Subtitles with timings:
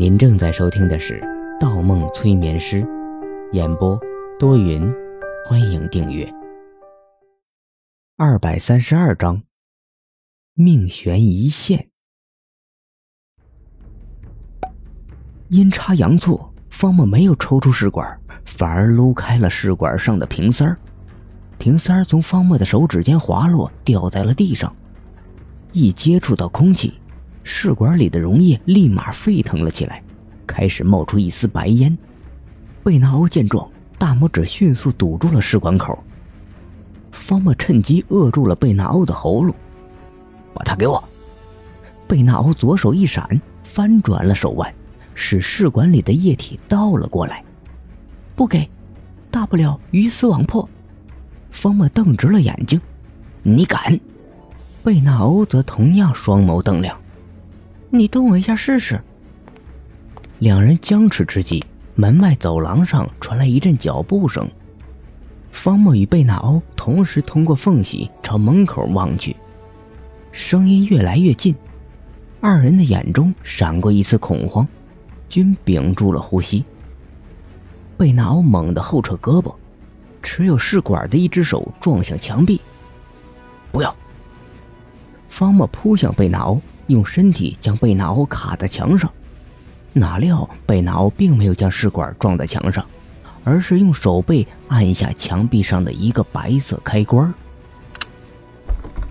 [0.00, 1.20] 您正在收听的是
[1.60, 2.82] 《盗梦催眠师》，
[3.52, 4.00] 演播
[4.38, 4.90] 多云，
[5.44, 6.26] 欢迎订阅。
[8.16, 9.42] 二百三十二章，
[10.54, 11.90] 命悬一线。
[15.48, 20.78] 阴差阳错，方木没有抽出试管，反而撸开了试管上的瓶塞儿。
[21.58, 24.74] 瓶塞儿从方墨的手指间滑落，掉在了地上。
[25.74, 26.94] 一接触到空气。
[27.52, 30.00] 试管里的溶液立马沸腾了起来，
[30.46, 31.98] 开始冒出一丝白烟。
[32.84, 35.98] 贝纳欧见状，大拇指迅速堵住了试管口。
[37.10, 39.52] 方墨趁机扼住了贝纳欧的喉咙，
[40.54, 41.02] 把它给我。
[42.06, 43.28] 贝纳欧左手一闪，
[43.64, 44.72] 翻转了手腕，
[45.16, 47.42] 使试管里的液体倒了过来。
[48.36, 48.70] 不给，
[49.28, 50.66] 大不了鱼死网破。
[51.50, 52.80] 方墨瞪直了眼睛，
[53.42, 53.98] 你敢？
[54.84, 56.96] 贝纳欧则同样双眸瞪亮。
[57.92, 59.00] 你动我一下试试。
[60.38, 61.62] 两人僵持之际，
[61.96, 64.48] 门外走廊上传来一阵脚步声。
[65.50, 69.34] 方墨与贝纳欧同时通过缝隙朝门口望去，
[70.30, 71.54] 声音越来越近，
[72.40, 74.66] 二人的眼中闪过一丝恐慌，
[75.28, 76.64] 均屏住了呼吸。
[77.98, 79.52] 贝纳欧猛地后撤胳膊，
[80.22, 82.60] 持有试管的一只手撞向墙壁。
[83.72, 83.94] 不要！
[85.28, 86.62] 方墨扑向贝纳欧。
[86.90, 89.10] 用身体将贝纳欧卡在墙上，
[89.92, 92.84] 哪料贝纳欧并没有将试管撞在墙上，
[93.44, 97.32] 而是用手背按下墙壁上的一个白色开关。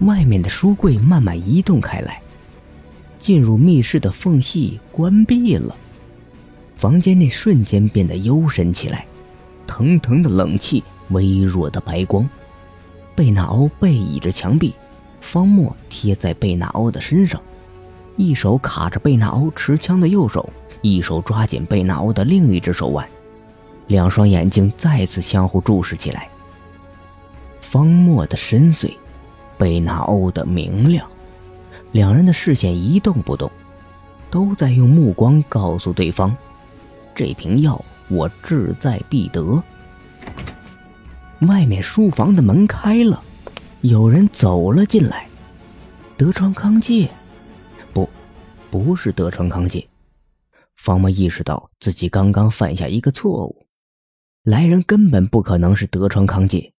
[0.00, 2.20] 外面的书柜慢慢移动开来，
[3.18, 5.74] 进入密室的缝隙关闭了。
[6.76, 9.06] 房间内瞬间变得幽深起来，
[9.66, 12.28] 腾腾的冷气，微弱的白光。
[13.14, 14.74] 贝纳欧背倚着墙壁，
[15.20, 17.40] 方墨贴在贝纳欧的身上。
[18.16, 20.48] 一手卡着贝纳欧持枪的右手，
[20.80, 23.06] 一手抓紧贝纳欧的另一只手腕，
[23.86, 26.28] 两双眼睛再次相互注视起来。
[27.60, 28.92] 方墨的深邃，
[29.56, 31.06] 贝纳欧的明亮，
[31.92, 33.50] 两人的视线一动不动，
[34.30, 36.34] 都在用目光告诉对方：
[37.14, 39.62] 这瓶药我志在必得。
[41.48, 43.22] 外面书房的门开了，
[43.80, 45.26] 有人走了进来，
[46.18, 47.08] 德川康介。
[47.92, 48.08] 不
[48.70, 49.86] 不是德川康介，
[50.76, 53.66] 方木意识到自己刚刚犯下一个错误，
[54.42, 56.72] 来人根本不可能是德川康介。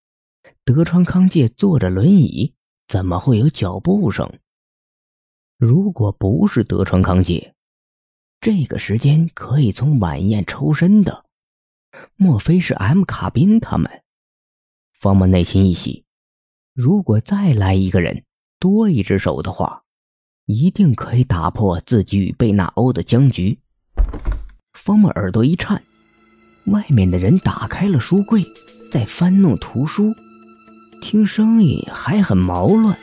[0.64, 2.54] 德川康介坐着轮椅，
[2.88, 4.40] 怎么会有脚步声？
[5.56, 7.54] 如果不是德川康介，
[8.40, 11.26] 这个时间可以从晚宴抽身的，
[12.16, 14.02] 莫非是 M 卡宾他们？
[14.98, 16.04] 方木内心一喜，
[16.72, 18.24] 如果再来一个人，
[18.58, 19.83] 多一只手的话。
[20.46, 23.58] 一定可以打破自己与贝纳欧的僵局。
[24.74, 25.82] 方木耳朵一颤，
[26.66, 28.44] 外面的人打开了书柜，
[28.90, 30.14] 在翻弄图书，
[31.00, 32.94] 听声音还很毛乱。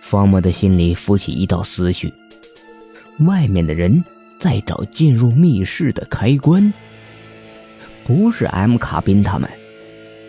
[0.00, 2.10] 方木的心里浮起一道思绪：
[3.26, 4.02] 外面的人
[4.38, 6.72] 在找进入密室的开关，
[8.04, 9.50] 不是 M 卡宾他们。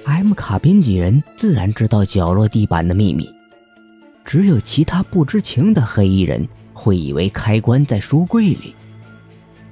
[0.03, 3.32] M 卡宾几人自然知道角落地板的秘密。
[4.25, 8.73] 只有其他不知情的黑衣人会以为开关在书柜里。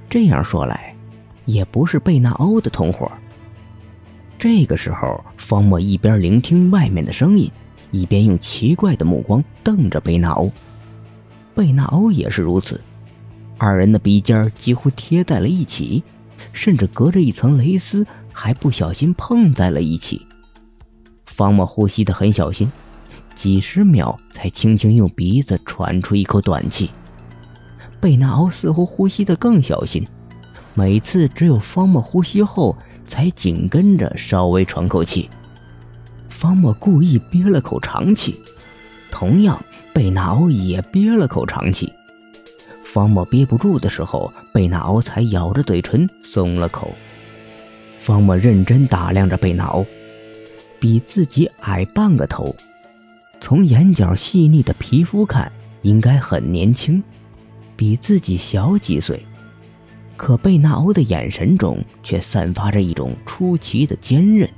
[0.08, 0.94] 这样说来，
[1.46, 3.10] 也不是贝纳欧的同伙。
[4.38, 7.50] 这个时候，方墨一边聆听外面的声音，
[7.90, 10.50] 一边用奇怪的目光瞪着贝纳欧。
[11.54, 12.80] 贝纳欧也是如此，
[13.56, 16.02] 二人的鼻尖几乎贴在了一起，
[16.52, 20.26] 甚至隔着一层蕾丝，还不小心碰在了一起。
[21.26, 22.70] 方墨呼吸的很小心。
[23.34, 26.90] 几十秒才轻轻用鼻子喘出一口短气，
[28.00, 30.06] 贝纳奥似乎呼吸得更小心，
[30.74, 35.28] 每次只有方墨呼吸后才紧跟着稍微喘口气。
[36.28, 38.38] 方墨故意憋了口长气，
[39.10, 39.62] 同样
[39.92, 41.92] 贝纳奥也憋了口长气。
[42.84, 46.92] 方墨憋不住的时候，贝纳奥才咬着嘴唇松了口。
[48.00, 49.86] 方墨认真打量着贝纳奥，
[50.80, 52.54] 比自己矮半个头。
[53.42, 55.50] 从眼角细腻的皮肤看，
[55.82, 57.02] 应该很年轻，
[57.74, 59.20] 比自己小几岁。
[60.16, 64.48] 可贝纳欧的眼神中却散发着一种出奇的坚韧，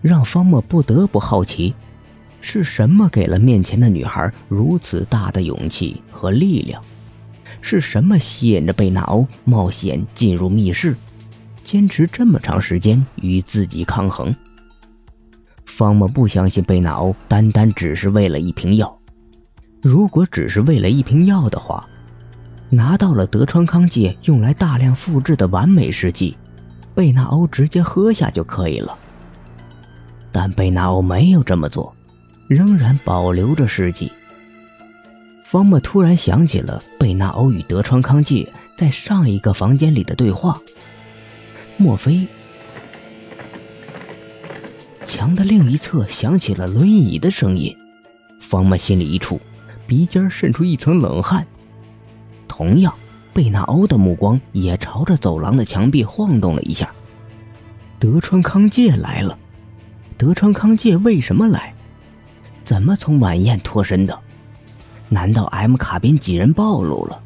[0.00, 1.74] 让方墨不得不好奇：
[2.40, 6.80] 是什么给了面前的女孩如此大的勇气和力量？
[7.60, 10.94] 是什么吸引着贝纳欧冒险进入密室，
[11.64, 14.32] 坚持这么长时间与自己抗衡？
[15.66, 18.98] 方墨不相信贝纳欧单单只是为了一瓶药。
[19.82, 21.86] 如果只是为了一瓶药的话，
[22.70, 26.36] 拿到了德川康介用来大量复制的完美试剂，
[26.94, 28.96] 贝纳欧直接喝下就可以了。
[30.32, 31.94] 但贝纳欧没有这么做，
[32.48, 34.10] 仍然保留着试剂。
[35.44, 40.60] 方莫突然想起了贝纳欧与德川康介在上一个房间里的对话，
[41.76, 42.26] 莫非
[45.16, 47.74] 墙的另一侧响起了轮椅的声音？
[48.38, 49.40] 方莫心里一触，
[49.86, 51.46] 鼻尖渗出一层冷汗。
[52.46, 52.92] 同样，
[53.32, 56.90] 贝纳欧的目光也朝着走廊的墙壁晃动了一下。
[57.98, 59.38] 德川康介来了。
[60.18, 61.72] 德川康介为什么来？
[62.62, 64.18] 怎么从晚宴脱身的？
[65.08, 67.18] 难道 M 卡宾几人暴露了？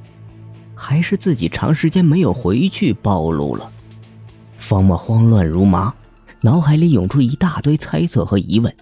[0.77, 3.69] 还是自己长时间没有回去暴露了？
[4.59, 5.93] 方墨慌乱如麻，
[6.43, 8.75] 脑海里涌出一大堆猜测和疑问。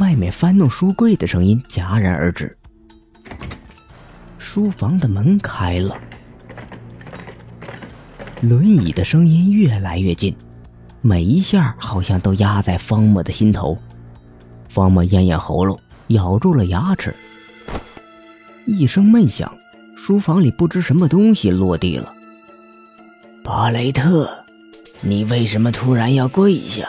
[0.00, 2.56] 外面翻弄书柜的声音戛然而止。
[4.36, 5.96] 书房的门开了，
[8.42, 10.36] 轮椅的声音越来越近。
[11.00, 13.78] 每一下好像都压在方墨的心头，
[14.68, 17.14] 方墨咽咽喉咙，咬住了牙齿。
[18.66, 19.50] 一声闷响，
[19.96, 22.12] 书房里不知什么东西落地了。
[23.44, 24.35] 巴雷特，
[25.02, 26.88] 你为什么突然要跪下？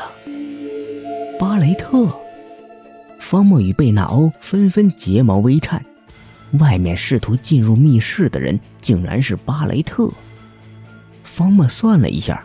[1.37, 2.09] 巴雷特，
[3.19, 5.83] 方墨与贝纳欧纷纷睫毛微颤。
[6.59, 10.09] 外面试图进入密室的人，竟然是巴雷特。
[11.23, 12.43] 方墨算了一下。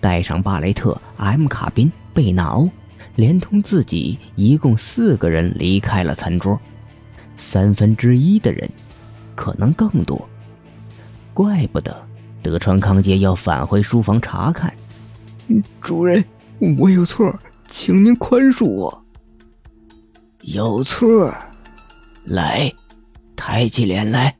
[0.00, 2.70] 带上巴雷特、M 卡宾、贝纳欧，
[3.16, 6.58] 连同自己，一共四个人离开了餐桌。
[7.36, 8.68] 三分之一的人，
[9.34, 10.28] 可能更多。
[11.34, 11.94] 怪不得
[12.48, 14.72] 德川康介要返回书房查看。
[15.80, 16.24] 主人，
[16.78, 17.34] 我有错，
[17.68, 19.04] 请您宽恕我。
[20.42, 21.34] 有错？
[22.24, 22.72] 来，
[23.36, 24.36] 抬起脸来，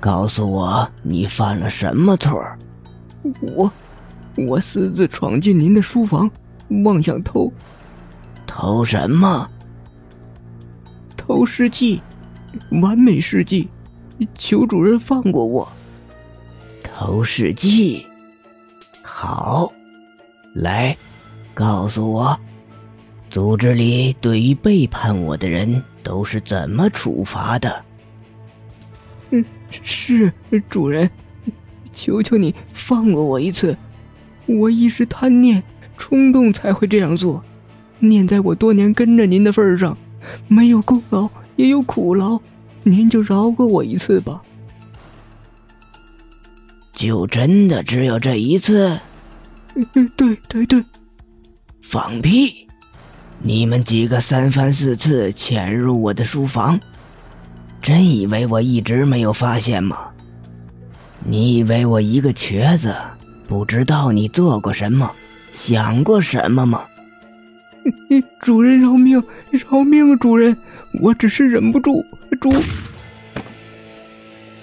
[0.00, 2.44] 告诉我你犯了什么错？
[3.40, 3.70] 我。
[4.36, 6.30] 我私自闯进您的书房，
[6.84, 7.52] 妄想偷，
[8.46, 9.48] 偷什么？
[11.16, 12.00] 偷试剂，
[12.80, 13.68] 完美试剂，
[14.36, 15.68] 求主人放过我。
[16.98, 18.04] 偷试剂，
[19.04, 19.72] 好，
[20.52, 20.96] 来，
[21.54, 22.36] 告诉我，
[23.30, 27.84] 组织里对于背叛我的人都是怎么处罚的？
[29.30, 30.32] 嗯，是
[30.68, 31.08] 主人，
[31.92, 33.76] 求求你放过我一次。
[34.46, 35.62] 我一时贪念
[35.96, 37.40] 冲动才会这样做，
[38.00, 39.96] 念在我多年跟着您的份上，
[40.48, 42.40] 没有功劳也有苦劳，
[42.82, 44.42] 您就饶过我一次吧。
[46.98, 48.98] 就真的只有这一次？
[49.76, 50.84] 嗯，对对对。
[51.80, 52.66] 放屁！
[53.40, 56.80] 你们几个三番四次潜入我的书房，
[57.80, 60.08] 真以为我一直没有发现吗？
[61.24, 62.92] 你以为我一个瘸子？
[63.46, 65.08] 不知道你做过什么，
[65.52, 66.82] 想过什么吗？
[68.42, 69.22] 主人饶命，
[69.52, 70.16] 饶命啊！
[70.16, 70.56] 主人，
[71.00, 72.04] 我只是忍不住。
[72.40, 72.52] 主，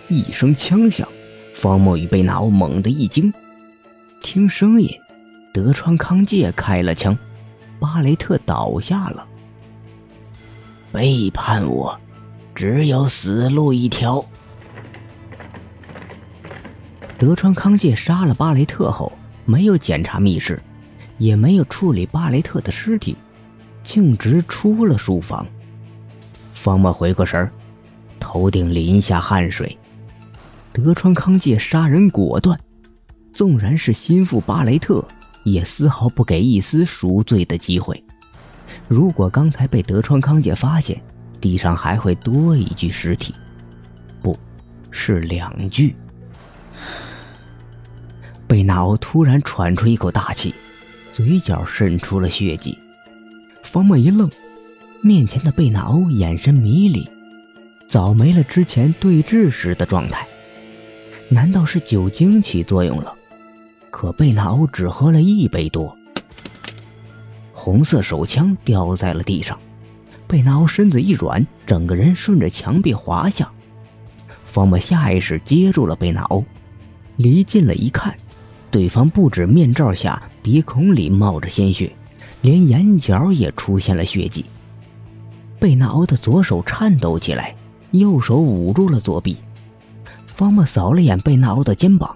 [0.09, 1.07] 一声枪响，
[1.55, 3.33] 方墨与贝纳欧猛地一惊，
[4.21, 4.89] 听声音，
[5.53, 7.17] 德川康介开了枪，
[7.79, 9.25] 巴雷特倒下了。
[10.91, 11.97] 背叛我，
[12.53, 14.23] 只有死路一条。
[17.17, 19.11] 德川康介杀了巴雷特后，
[19.45, 20.61] 没有检查密室，
[21.17, 23.15] 也没有处理巴雷特的尸体，
[23.81, 25.47] 径直出了书房。
[26.53, 27.49] 方墨回过神儿，
[28.19, 29.75] 头顶淋下汗水。
[30.75, 32.59] 德川康介杀人果断，
[33.31, 35.01] 纵然是心腹巴雷特，
[35.45, 38.03] 也丝毫不给一丝赎罪的机会。
[38.89, 41.01] 如果刚才被德川康介发现，
[41.39, 43.33] 地上还会多一具尸体，
[44.21, 44.37] 不
[44.91, 45.95] 是两具。
[48.45, 50.53] 贝纳欧突然喘出一口大气，
[51.13, 52.77] 嘴角渗出了血迹。
[53.63, 54.29] 方墨一愣，
[55.01, 57.09] 面前的贝纳欧眼神迷离，
[57.87, 60.27] 早没了之前对峙时的状态。
[61.35, 63.13] 难道是酒精起作用了？
[63.91, 65.93] 可贝纳欧只喝了一杯多。
[67.51, 69.59] 红色手枪掉在了地上，
[70.27, 73.51] 贝纳欧身子一软，整个人顺着墙壁滑下。
[74.45, 76.41] 方墨下意识接住了贝纳欧。
[77.17, 78.15] 离近了一看，
[78.71, 81.91] 对方不止面罩下鼻孔里冒着鲜血，
[82.43, 84.45] 连眼角也出现了血迹。
[85.59, 87.53] 贝纳欧的左手颤抖起来，
[87.91, 89.35] 右手捂住了左臂。
[90.35, 92.13] 方墨扫了眼贝纳欧的肩膀，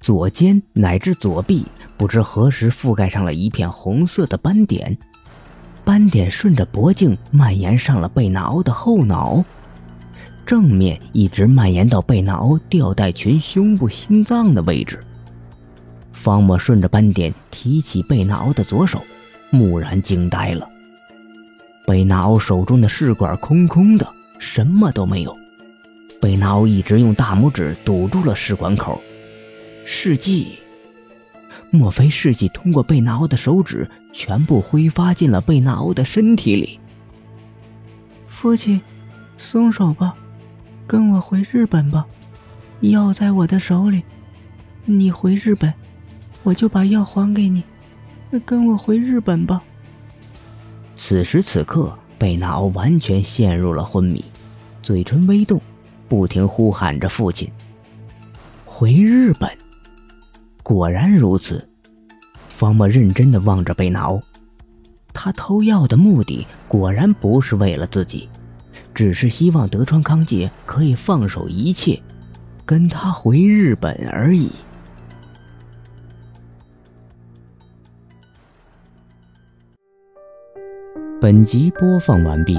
[0.00, 1.64] 左肩乃至左臂
[1.96, 4.98] 不知何时覆盖上了一片红色的斑点，
[5.84, 9.44] 斑点顺着脖颈蔓延上了贝纳欧的后脑。
[10.44, 14.98] 正面一直蔓延到贝纳欧吊带裙胸部心脏的位置。
[16.12, 19.00] 方墨顺着斑点提起贝纳欧的左手，
[19.52, 20.68] 蓦然惊呆了。
[21.86, 24.04] 贝纳欧手中的试管空空的，
[24.40, 25.36] 什么都没有。
[26.20, 29.00] 贝纳欧一直用大拇指堵住了试管口。
[29.86, 30.58] 试剂，
[31.70, 36.78] 莫非试剂通过贝纳欧的手指全部挥发进了贝纳欧的身体里？
[38.28, 38.80] 父亲，
[39.38, 40.14] 松手吧，
[40.86, 42.06] 跟我回日本吧。
[42.80, 44.02] 药在我的手里，
[44.84, 45.72] 你回日本。
[46.42, 47.62] 我就把药还给你，
[48.46, 49.62] 跟我回日本吧。
[50.96, 54.24] 此时此刻，贝纳欧完全陷入了昏迷，
[54.82, 55.60] 嘴唇微动，
[56.10, 57.48] 不停呼喊着父亲。
[58.64, 59.48] 回日本，
[60.64, 61.68] 果然如此。
[62.48, 64.20] 方墨认真的望着贝纳欧，
[65.12, 68.28] 他偷药的目的果然不是为了自己，
[68.92, 72.02] 只是希望德川康介可以放手一切，
[72.66, 74.50] 跟他回日本而已。
[81.20, 82.58] 本集播放完毕，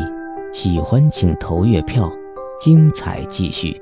[0.54, 2.10] 喜欢请投月票，
[2.62, 3.82] 精彩继续。